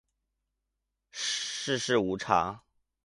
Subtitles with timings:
[1.11, 2.61] 世事无常